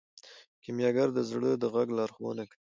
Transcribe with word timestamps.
کیمیاګر 0.63 1.07
د 1.13 1.19
زړه 1.29 1.51
د 1.57 1.63
غږ 1.73 1.87
لارښوونه 1.97 2.43
کوي. 2.49 2.59